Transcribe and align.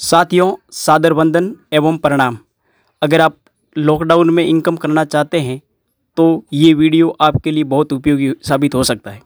साथियों, 0.00 0.54
सादर 0.72 1.12
वंदन 1.12 1.54
एवं 1.72 1.96
प्रणाम। 1.98 2.36
अगर 3.02 3.20
आप 3.20 3.36
लॉकडाउन 3.76 4.30
में 4.30 4.44
इनकम 4.44 4.76
करना 4.76 5.04
चाहते 5.04 5.40
हैं 5.40 5.60
तो 6.16 6.44
ये 6.52 6.72
वीडियो 6.74 7.08
आपके 7.20 7.50
लिए 7.50 7.64
बहुत 7.64 7.92
उपयोगी 7.92 8.32
साबित 8.42 8.74
हो 8.74 8.82
सकता 8.84 9.10
है। 9.10 9.20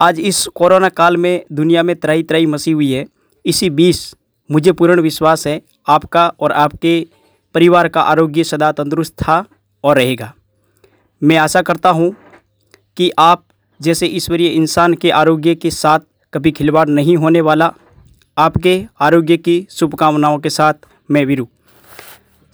आज 0.00 0.20
इस 0.22 0.46
कोरोना 0.54 0.88
काल 0.90 1.16
में 1.16 1.44
दुनिया 1.52 1.82
में 1.82 1.94
तराई 1.96 2.22
तराई 2.22 2.46
मसी 2.46 2.72
हुई 2.72 2.90
है। 2.92 3.04
इसी 3.44 3.70
बीच 3.72 4.14
मुझे 4.50 4.72
पूर्ण 4.72 5.00
विश्वास 5.00 5.46
है, 5.46 5.60
आपका 5.86 6.26
और 6.30 6.52
आपके 6.54 7.06
परिवार 7.54 7.88
का 7.88 8.00
आरोग्य 8.02 8.44
सदा 8.44 8.72
तंदुरुस्त 8.72 9.14
था 9.18 9.44
और 9.84 9.96
रहेगा। 9.96 10.32
मैं 11.22 11.36
आशा 11.38 11.62
करता 11.62 11.90
हूँ 11.90 12.14
कि 12.96 13.10
आप 13.20 13.44
जैसे 13.80 14.06
ईश्वरीय 14.08 14.48
इंसान 14.48 14.94
के 14.94 15.10
आरोग्य 15.12 15.54
के 15.54 15.70
साथ 15.72 16.00
कभी 16.32 16.50
खिलवाड़ 16.52 16.88
नहीं 16.90 17.16
होने 17.16 17.40
वाला 17.40 17.72
आपके 18.36 18.84
आरोग्य 19.00 19.36
की 19.36 19.66
शुभकामनाओं 19.70 20.38
के 20.38 20.50
साथ 20.50 20.74
मैं 21.10 21.24
वीरू। 21.24 21.48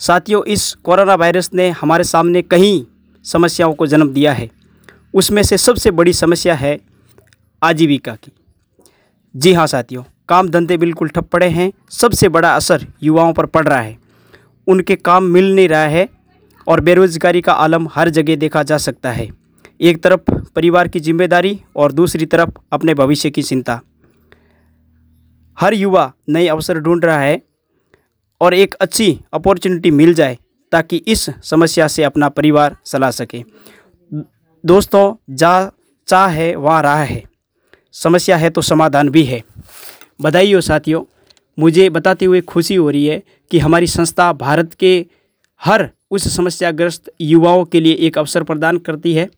साथियों, 0.00 0.44
इस 0.44 0.74
कोरोना 0.74 1.14
वायरस 1.14 1.50
ने 1.54 1.68
हमारे 1.70 2.04
सामने 2.04 2.42
कई 2.42 2.86
समस्याओं 3.24 3.74
को 3.74 3.86
जन्म 3.86 4.12
दिया 4.12 4.32
है। 4.32 4.48
उसमें 5.14 5.42
से 5.42 5.58
सबसे 5.58 5.90
बड़ी 5.90 6.12
समस्या 6.12 6.54
है 6.54 6.78
आजीविका 7.62 8.14
की। 8.14 8.32
जी 9.36 9.52
हाँ 9.52 9.66
साथियों, 9.66 10.02
काम 10.28 10.48
धंधे 10.48 10.76
बिल्कुल 10.76 11.08
ठप 11.08 11.28
पड़े 11.28 11.48
हैं। 11.48 11.70
सबसे 11.90 12.28
बड़ा 12.28 12.54
असर 12.56 12.86
युवाओं 13.02 13.32
पर 13.32 13.46
पड़ 13.46 13.66
रहा 13.68 13.80
है। 13.80 13.98
उनके 14.66 14.96
काम 14.96 15.24
मिल 15.24 15.54
नहीं 15.54 15.68
रहा 15.68 15.86
है 15.86 16.08
और 16.66 16.80
बेरोजगारी 16.80 17.40
का 17.40 17.52
आलम 17.52 17.88
हर 17.94 18.08
जगह 18.08 18.36
देखा 18.36 18.62
जा 18.62 18.78
सकता 18.78 19.12
है। 19.12 19.30
एक 19.80 20.02
तरफ़ 20.02 20.30
परिवार 20.54 20.88
की 20.88 21.00
ज़िम्मेदारी 21.00 21.60
और 21.76 21.92
दूसरी 21.92 22.26
तरफ़ 22.26 22.50
अपने 22.72 22.94
भविष्य 22.94 23.30
की 23.30 23.42
चिंता। 23.42 23.80
हर 25.62 25.74
युवा 25.74 26.12
नए 26.28 26.46
अवसर 26.48 26.78
ढूंढ 26.78 27.04
रहा 27.04 27.18
है 27.20 27.40
और 28.40 28.54
एक 28.54 28.74
अच्छी 28.74 29.18
अपॉर्चुनिटी 29.32 29.90
मिल 29.90 30.14
जाए 30.14 30.36
ताकि 30.72 30.96
इस 31.06 31.28
समस्या 31.44 31.86
से 31.88 32.02
अपना 32.04 32.28
परिवार 32.28 32.76
चला 32.86 33.10
सके। 33.10 33.42
दोस्तों, 34.64 35.14
जा, 35.30 35.70
चाह 36.08 36.26
है, 36.28 36.54
वहाँ 36.56 36.82
राह 36.82 37.02
है। 37.02 37.22
समस्या 37.94 38.36
है 38.36 38.50
तो 38.50 38.62
समाधान 38.62 39.08
भी 39.08 39.22
है। 39.24 39.42
बधाई 40.20 40.52
हो 40.52 40.60
साथियों, 40.60 41.02
मुझे 41.58 41.88
बताते 41.90 42.24
हुए 42.24 42.40
खुशी 42.42 42.74
हो 42.74 42.88
रही 42.90 43.06
है 43.06 43.22
कि 43.50 43.58
हमारी 43.58 43.86
संस्था 43.86 44.32
भारत 44.32 44.74
के 44.74 44.94
हर 45.60 45.88
उस 46.10 46.28
समस्याग्रस्त 46.36 47.12
युवाओं 47.20 47.64
के 47.64 47.80
लिए 47.80 47.94
एक 48.00 48.18
अवसर 48.18 48.42
प्रदान 48.42 48.78
करती 48.78 49.14
है। 49.14 49.28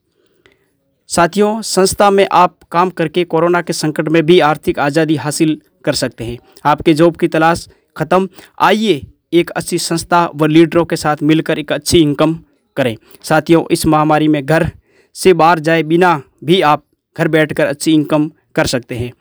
साथियों, 1.10 1.60
संस्था 1.62 2.10
में 2.10 2.27
आप 2.32 2.56
काम 2.72 2.90
करके 2.90 3.24
कोरोना 3.27 3.62
के 3.62 3.72
संकट 3.72 4.08
में 4.08 4.22
भी 4.27 4.40
आर्थिक 4.40 4.78
आज़ादी 4.78 5.16
हासिल 5.16 5.60
कर 5.84 5.94
सकते 5.94 6.24
हैं। 6.24 6.38
आपके 6.64 6.94
जॉब 6.94 7.16
की 7.16 7.28
तलाश 7.28 7.68
ख़त्म। 7.96 8.28
आइए 8.60 9.00
एक 9.32 9.50
अच्छी 9.50 9.78
संस्था 9.80 10.28
व 10.34 10.46
लीडरों 10.46 10.84
के 10.84 10.96
साथ 10.96 11.22
मिलकर 11.22 11.58
एक 11.58 11.72
अच्छी 11.72 11.98
इनकम 11.98 12.38
करें। 12.77 12.96
साथियों, 13.22 13.64
इस 13.70 13.86
महामारी 13.86 14.28
में 14.28 14.44
घर 14.46 14.70
से 15.16 15.32
बाहर 15.32 15.58
जाए 15.58 15.82
बिना 15.82 16.20
भी 16.44 16.60
आप 16.62 16.84
घर 17.16 17.28
बैठकर 17.28 17.66
अच्छी 17.66 17.92
इनकम 17.92 18.30
कर 18.55 18.66
सकते 18.66 18.94
हैं। 18.94 19.12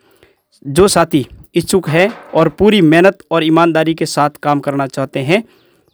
जो 0.66 0.88
साथी 0.88 1.26
इच्छुक 1.56 1.90
है 1.90 2.10
और 2.34 2.50
पूरी 2.50 2.82
मेहनत 2.84 3.18
और 3.32 3.44
ईमानदारी 3.44 3.94
के 3.94 4.06
साथ 4.06 4.30
काम 4.44 4.60
करना 4.60 4.88
चाहते 4.88 5.20
हैं 5.22 5.44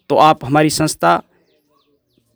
तो 0.09 0.15
आप 0.17 0.45
हमारी 0.45 0.69
संस्था 0.69 1.21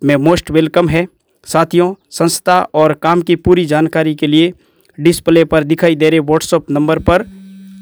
में 0.01 0.15
मोस्ट 0.17 0.51
वेलकम 0.51 0.89
है। 0.89 1.07
साथियों, 1.47 1.93
संस्था 2.11 2.59
और 2.73 2.93
काम 2.93 3.21
की 3.21 3.35
पूरी 3.35 3.65
जानकारी 3.65 4.15
के 4.15 4.27
लिए 4.27 4.51
डिस्प्ले 4.97 5.43
पर 5.45 5.63
दिखाई 5.63 5.95
दे 5.95 6.09
रहे 6.09 6.19
व्हाट्सअप 6.21 6.69
नंबर 6.71 6.99
पर 6.99 7.25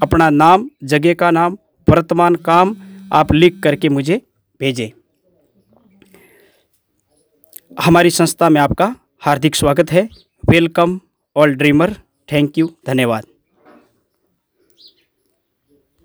अपना 0.01 0.29
नाम, 0.29 0.69
जगह 0.83 1.13
का 1.13 1.31
नाम, 1.31 1.57
वर्तमान 1.89 2.35
काम 2.35 2.75
आप 3.13 3.33
लिख 3.33 3.59
करके 3.63 3.89
मुझे 3.89 4.21
भेजें। 4.59 4.89
हमारी 7.81 8.09
संस्था 8.09 8.49
में 8.49 8.61
आपका 8.61 8.95
हार्दिक 9.19 9.55
स्वागत 9.55 9.91
है। 9.91 10.09
Welcome 10.49 10.99
all 11.35 11.55
dreamer 11.55 11.93
thank 12.31 12.57
you 12.57 12.71
धन्यवाद। 12.87 13.25